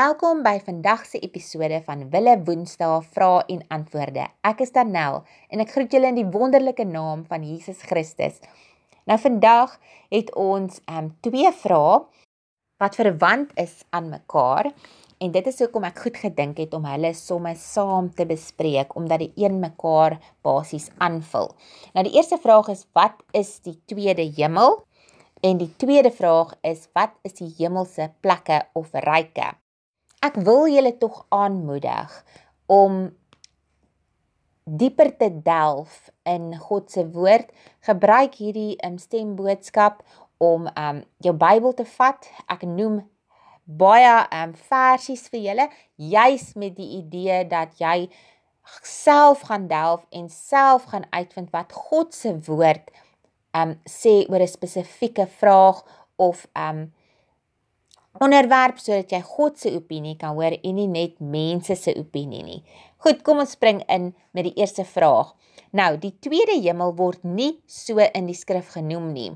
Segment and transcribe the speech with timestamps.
[0.00, 4.22] Welkom by vandag se episode van Wille Woensdae Vra en Antwoorde.
[4.48, 5.18] Ek is Danel
[5.52, 8.38] en ek groet julle in die wonderlike naam van Jesus Christus.
[9.04, 9.74] Nou vandag
[10.14, 11.98] het ons ehm um, twee vrae
[12.80, 14.70] wat verwant is aan mekaar
[15.18, 19.26] en dit is hoekom ek goed gedink het om hulle somme saam te bespreek omdat
[19.26, 21.52] die een mekaar basies aanvul.
[21.92, 24.80] Nou die eerste vraag is wat is die tweede hemel?
[25.44, 29.58] En die tweede vraag is wat is die hemelse plekke of ryke?
[30.20, 32.10] Ek wil julle tog aanmoedig
[32.68, 33.06] om
[34.64, 37.48] dieper te delf in God se woord.
[37.88, 40.02] Gebruik hierdie um, stemboodskap
[40.40, 42.28] om um jou Bybel te vat.
[42.52, 43.00] Ek noem
[43.64, 48.10] baie um versies vir julle juis met die idee dat jy
[48.84, 52.92] self gaan delf en self gaan uitvind wat God se woord
[53.56, 55.80] um sê oor 'n spesifieke vraag
[56.16, 56.90] of um
[58.18, 62.62] onderwerp sodat jy God se opinie kan hoor en nie net mense se opinie nie.
[63.04, 65.34] Goed, kom ons spring in met die eerste vraag.
[65.72, 69.30] Nou, die tweede hemel word nie so in die skrif genoem nie.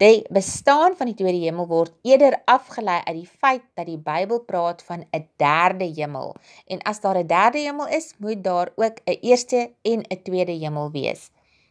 [0.00, 4.40] Die bestaan van die tweede hemel word eerder afgelei uit die feit dat die Bybel
[4.48, 6.34] praat van 'n derde hemel.
[6.66, 10.52] En as daar 'n derde hemel is, moet daar ook 'n eerste en 'n tweede
[10.52, 11.30] hemel wees.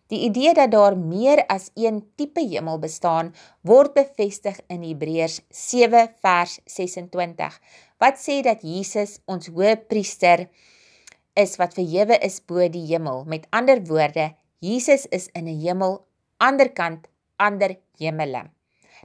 [0.09, 3.29] Die idee dat daar meer as een tipe hemel bestaan,
[3.61, 7.59] word bevestig in Hebreërs 7 vers 26,
[8.01, 10.47] wat sê dat Jesus ons hoëpriester
[11.37, 13.21] is wat verhewe is bo die hemel.
[13.29, 14.31] Met ander woorde,
[14.65, 16.01] Jesus is in 'n hemel
[16.37, 18.49] anderkant ander hemele.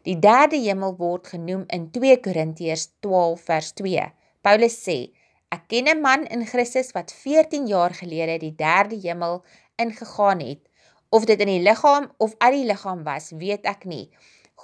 [0.03, 4.13] Die derde hemel word genoem in 2 Korintiërs 12 vers 2.
[4.41, 5.13] Paulus sê:
[5.55, 9.45] Ek ken 'n man in Christus wat 14 jaar gelede die derde hemel
[9.77, 10.63] ingegaan het.
[11.15, 14.09] Of dit in die liggaam of uit die liggaam was, weet ek nie.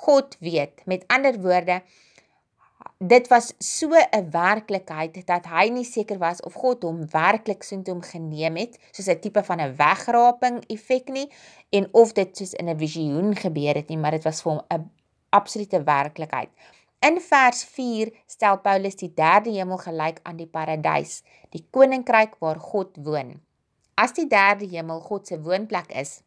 [0.02, 0.82] God weet.
[0.90, 1.82] Met ander woorde,
[2.98, 8.02] dit was so 'n werklikheid dat hy nie seker was of God hom werklik soontoe
[8.02, 11.28] geneem het, soos 'n tipe van 'n wegraping effek nie
[11.70, 14.62] en of dit soos in 'n visioen gebeur het nie, maar dit was vir hom
[14.68, 14.90] 'n
[15.30, 16.50] absolute werklikheid.
[17.00, 22.58] In vers 4 stel Paulus die derde hemel gelyk aan die paradys, die koninkryk waar
[22.58, 23.40] God woon.
[23.94, 26.22] As die derde hemel God se woonplek is,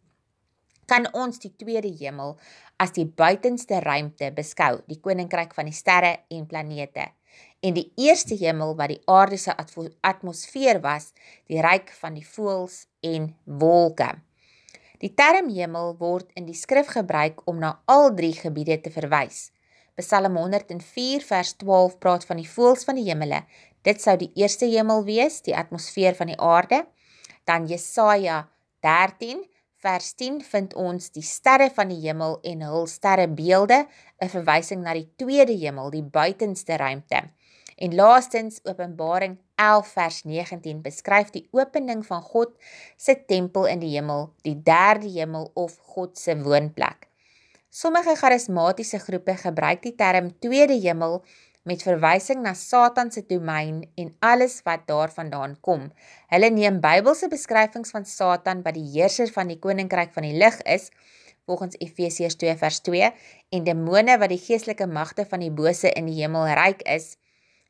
[0.86, 2.36] kan ons die tweede hemel
[2.82, 7.10] as die buitenste ruimte beskou, die koninkryk van die sterre en planete.
[7.64, 9.56] En die eerste hemel wat die aarde se
[10.02, 11.14] atmosfeer was,
[11.48, 14.10] die ryk van die voëls en wolke.
[15.04, 19.50] Die term hemel word in die skrif gebruik om na al drie gebiede te verwys.
[20.00, 23.44] Psalm 104 vers 12 praat van die voëls van die hemele.
[23.84, 26.84] Dit sou die eerste hemel wees, die atmosfeer van die aarde.
[27.46, 28.48] Dan Jesaja
[28.82, 29.44] 13
[29.84, 33.84] vers 10 vind ons die sterre van die hemel en hul sterrebeelde,
[34.24, 37.24] 'n verwysing na die tweede hemel, die buitenste ruimte.
[37.76, 42.54] En laastens Openbaring 11 vers 19 beskryf die opening van God
[42.98, 47.10] se tempel in die hemel, die derde hemel of God se woonplek.
[47.70, 51.24] Sommige charismatiese groepe gebruik die term tweede hemel
[51.63, 55.88] met verwysing na Satan se domein en alles wat daarvandaan kom.
[56.28, 60.59] Hulle neem Bybelse beskrywings van Satan wat die heerser van die koninkryk van die lig
[60.68, 60.90] is,
[61.47, 63.12] volgens Efesiërs 2 vers 2,
[63.56, 67.16] en demone wat die geestelike magte van die bose in die hemel ryk is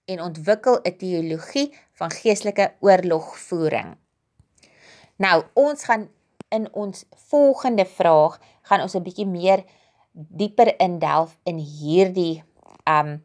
[0.09, 3.95] en ontwikkel 'n teologie van geestelike oorlogvoering.
[5.15, 6.09] Nou, ons gaan
[6.49, 9.63] in ons volgende vraag gaan ons 'n bietjie meer
[10.11, 12.43] dieper indelf in hierdie
[12.85, 13.21] um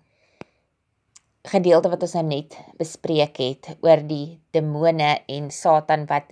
[1.49, 6.29] gedeelte wat ons nou net bespreek het oor die demone en Satan wat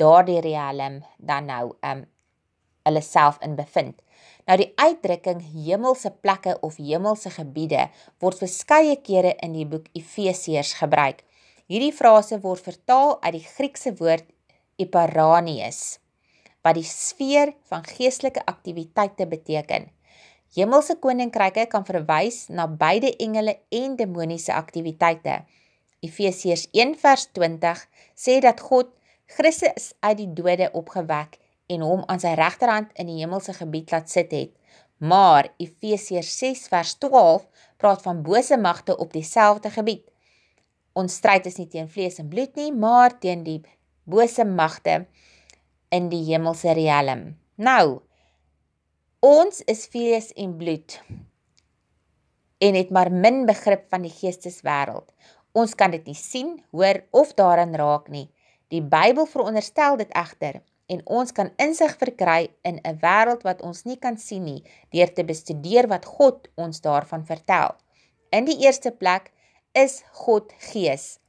[0.00, 2.04] daardie riem dan nou um
[2.86, 3.98] hulle self in bevind.
[4.46, 7.88] Nou die uitdrukking hemelse plekke of hemelse gebiede
[8.22, 11.22] word verskeie kere in die boek Efesiërs gebruik.
[11.70, 14.26] Hierdie frase word vertaal uit die Griekse woord
[14.82, 16.00] eparanies
[16.62, 19.88] wat die sfeer van geestelike aktiwiteite beteken.
[20.52, 25.38] Hemelse koninkryke kan verwys na beide engele en demoniese aktiwiteite.
[26.04, 28.90] Efesiërs 1:20 sê dat God
[29.26, 31.38] Christus uit die dode opgewek
[31.72, 34.52] en hom aan sy regterhand in die hemelse gebied laat sit het.
[35.00, 40.04] Maar Efesiërs 6:12 praat van bose magte op dieselfde gebied.
[40.92, 43.60] Ons stryd is nie teen vlees en bloed nie, maar teen die
[44.04, 45.06] bose magte
[45.88, 47.38] in die hemelse riem.
[47.54, 48.02] Nou,
[49.22, 50.96] Ons is vlees en bloed
[52.66, 55.06] en het maar min begrip van die geesteswêreld.
[55.54, 58.24] Ons kan dit nie sien, hoor of daaraan raak nie.
[58.74, 60.58] Die Bybel veronderstel dit egter
[60.90, 65.14] en ons kan insig verkry in 'n wêreld wat ons nie kan sien nie deur
[65.14, 67.78] te bestudeer wat God ons daarvan vertel.
[68.32, 69.30] In die eerste plek
[69.72, 71.20] is God gees.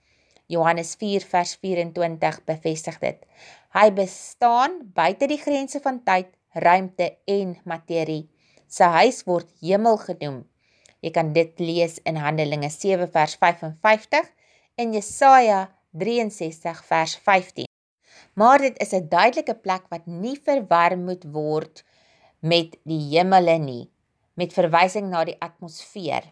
[0.48, 3.26] Johannes 4 vers 24 bevestig dit.
[3.74, 8.30] Hy bestaan buite die grense van tyd, ruimte en materie.
[8.68, 10.44] Sy huis word hemel genoem.
[11.04, 14.30] Jy kan dit lees in Handelinge 7 vers 55
[14.80, 17.68] en Jesaja 63 vers 15.
[18.34, 21.84] Maar dit is 'n duidelike plek wat nie verwar moet word
[22.42, 23.92] met die hemele nie,
[24.34, 26.24] met verwysing na die atmosfeer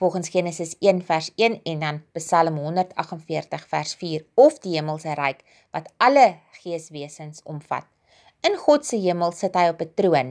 [0.00, 5.42] volgens Genesis 1 vers 1 en dan Psalm 148 vers 4 of die hemelse ryk
[5.76, 7.84] wat alle geeswesens omvat.
[8.40, 10.28] In God se hemel sit hy op 'n troon.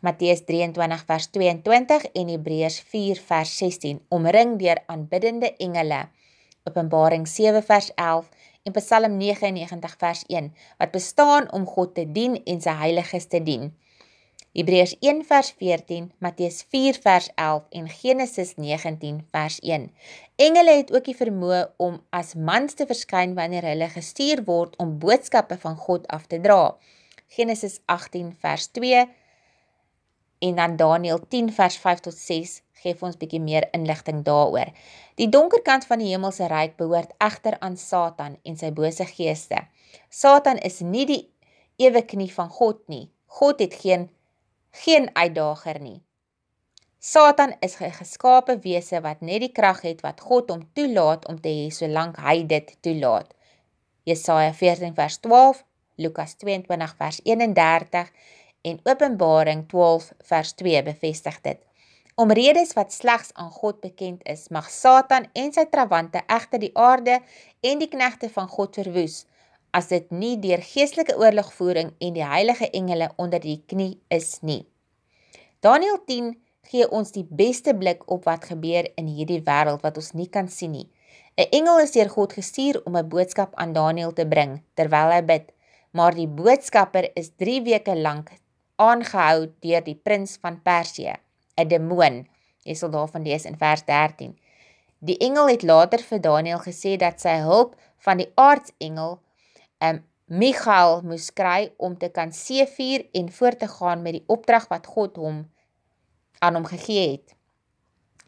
[0.00, 6.08] Matteus 23 vers 22 en Hebreërs 4 vers 16 omring deur aanbiddende engele.
[6.64, 8.28] Openbaring 7 vers 11
[8.62, 13.42] en Psalm 99 vers 1 wat bestaan om God te dien en sy heiliges te
[13.42, 13.74] dien.
[14.56, 19.90] Hebreërs 1 vers 14, Matteus 4 vers 11 en Genesis 19 vers 1.
[20.36, 24.96] Engele het ook die vermoë om as mans te verskyn wanneer hulle gestuur word om
[24.98, 26.78] boodskappe van God af te dra.
[27.28, 29.04] Genesis 18 vers 2
[30.38, 34.70] en dan Daniël 10 vers 5 tot 6 gee vir ons bietjie meer inligting daaroor.
[35.18, 39.64] Die donker kant van die hemelse ryk behoort egter aan Satan en sy bose geeste.
[40.08, 41.22] Satan is nie die
[41.82, 43.08] ewe knie van God nie.
[43.26, 44.08] God het geen
[44.84, 46.02] geen uitdager nie.
[46.98, 51.40] Satan is 'n geskape wese wat net die krag het wat God hom toelaat om
[51.40, 53.34] te hê solank hy dit toelaat.
[54.04, 55.64] Jesaja 14 vers 12,
[55.98, 58.12] Lukas 22 vers 31
[58.70, 61.58] en Openbaring 12 vers 2 bevestig dit.
[62.18, 66.72] Om redes wat slegs aan God bekend is, mag Satan en sy trawante egter die
[66.74, 67.20] aarde
[67.62, 69.24] en die knegte van God verwoes
[69.76, 74.64] as dit nie deur geestelike oorlogvoering en die heilige engele onder die knie is nie.
[75.60, 76.32] Daniel 10
[76.70, 80.48] gee ons die beste blik op wat gebeur in hierdie wêreld wat ons nie kan
[80.48, 80.88] sien nie.
[81.38, 85.22] 'n Engel is deur God gestuur om 'n boodskap aan Daniel te bring terwyl hy
[85.22, 85.52] bid,
[85.90, 88.30] maar die boodskapper is 3 weke lank
[88.78, 91.14] aangehou deur die prins van Persië,
[91.56, 92.26] 'n demoon.
[92.62, 94.38] Jy sal daarvan lees in vers 13.
[94.98, 99.18] Die engel het later vir Daniel gesê dat sy hulp van die aardsengel
[99.78, 104.68] um, Michael moes kry om te kan seevier en voort te gaan met die opdrag
[104.68, 105.46] wat God hom
[106.38, 107.34] aan hom gegee het.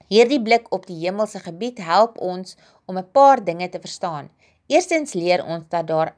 [0.09, 4.31] Hierdie blik op die hemelse gebied help ons om 'n paar dinge te verstaan.
[4.67, 6.17] Eerstens leer ons dat daar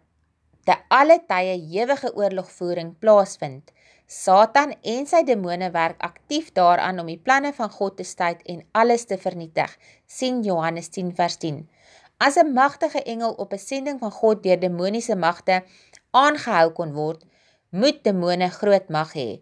[0.64, 3.72] te alle tye ewige oorlogvoering plaasvind.
[4.06, 8.60] Satan en sy demone werk aktief daaraan om die planne van God te stuit en
[8.72, 9.70] alles te vernietig.
[10.06, 11.68] sien Johannes 10 vers 10.
[12.18, 15.62] As 'n magtige engel op 'n sending van God deur demoniese magte
[16.10, 17.24] aangehou kon word,
[17.70, 19.40] moet demone groot mag hê.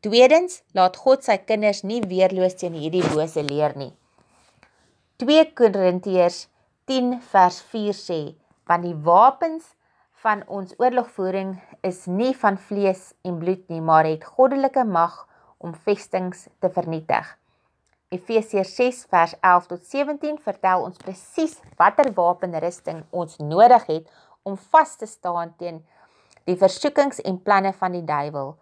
[0.00, 3.92] Tweedens, laat God sy kinders nie weerloos teen hierdie bose leer nie.
[5.16, 6.48] 2 Korintiërs
[6.84, 8.20] 10 vers 4 sê:
[8.66, 9.75] "Want die wapens
[10.26, 11.52] van ons oorlogvoering
[11.86, 15.20] is nie van vlees en bloed nie, maar het goddelike mag
[15.62, 17.28] om vestings te vernietig."
[18.16, 24.10] Efesiërs 6 vers 11 tot 17 vertel ons presies watter wapenrusting ons nodig het
[24.42, 25.80] om vas te staan teen
[26.46, 28.54] die versoekings en planne van die duiwel.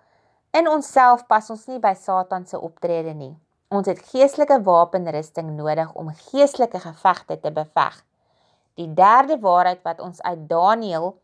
[0.53, 3.33] In onsself pas ons nie by Satan se optrede nie.
[3.69, 8.01] Ons het geestelike wapenrusting nodig om geestelike gevegte te beveg.
[8.81, 11.15] Die derde waarheid wat ons uit Daniël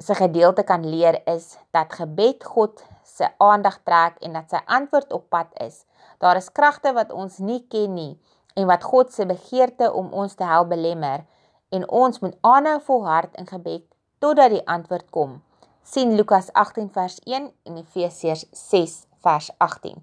[0.00, 5.12] se gedeelte kan leer is dat gebed God se aandag trek en dat sy antwoord
[5.12, 5.84] op pad is.
[6.18, 8.14] Daar is kragte wat ons nie ken nie
[8.54, 11.26] en wat God se begeerte om ons te help belemmer
[11.68, 13.84] en ons moet aanhou volhard in gebed
[14.18, 15.42] totdat die antwoord kom.
[15.82, 18.92] sien Lukas 18 vers 1 en Efesiërs 6
[19.24, 19.96] vers 18.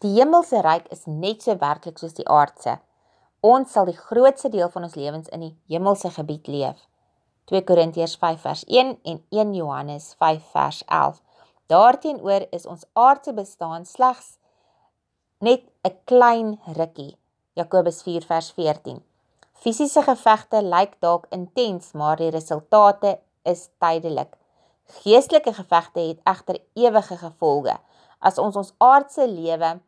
[0.00, 2.78] Die hemelse ryk is net so werklik soos die aardse.
[3.40, 6.78] Ons sal die grootste deel van ons lewens in die hemelse gebied leef.
[7.50, 11.18] 2 Korintiërs 5 vers 1 en 1 Johannes 5 vers 11.
[11.66, 14.36] Daarteenoor is ons aardse bestaan slegs
[15.38, 17.16] net 'n klein rukkie.
[17.52, 19.02] Jakobus 4 vers 14.
[19.52, 24.36] Fisiese gevegte lyk dalk intens, maar die resultate is tydelik.
[25.02, 27.76] Geestelike gevegte het egter ewige gevolge.
[28.18, 29.80] As ons ons aardse lewe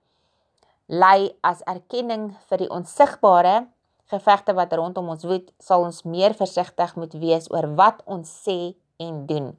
[0.87, 3.67] lei as erkenning vir die onsigbare
[4.13, 8.75] gevegte wat rondom ons woed, sal ons meer versigtig moet wees oor wat ons sê
[9.03, 9.53] en doen.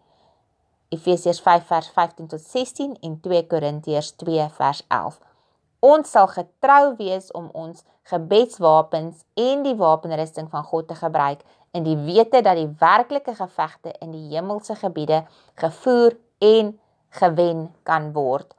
[0.93, 5.17] Efesiërs 5 vers 15 tot 16 en 2 Korintiërs 2 vers 11.
[5.83, 7.81] Ons sal getrou wees om ons
[8.11, 11.41] gebedswapens en die wapenrusting van God te gebruik
[11.73, 15.23] in die wete dat die werklike gevegte in die hemelse gebiede
[15.59, 16.75] gevoer en
[17.19, 18.53] gewen kan word.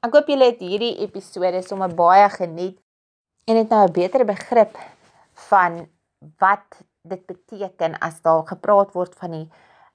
[0.00, 2.78] Ek hoop julle het hierdie episode sommer baie geniet
[3.50, 4.78] en het nou 'n beter begrip
[5.48, 5.88] van
[6.38, 9.48] wat dit beteken as daar gepraat word van die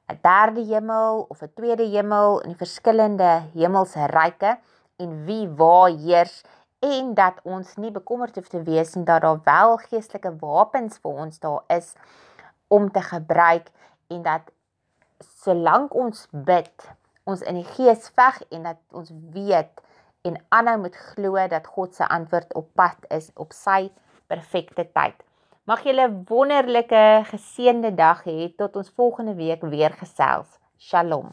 [0.10, 4.58] 'n derde hemel of 'n tweede hemel in die verskillende hemelse ryke
[4.98, 6.44] en wie waar heers
[6.80, 11.12] en dat ons nie bekommerd hoef te wees nie dat daar wel geestelike wapens vir
[11.12, 11.94] ons daar is
[12.68, 13.72] om te gebruik
[14.08, 14.52] en dat
[15.20, 16.90] solank ons bid,
[17.24, 19.82] ons in die gees veg en dat ons weet
[20.22, 23.92] en aanhou moet glo dat God se antwoord op pad is op sy
[24.28, 25.25] perfekte tyd.
[25.70, 30.50] Mag julle 'n wonderlike geseënde dag hê tot ons volgende week weer gesels.
[30.88, 31.28] Shalom.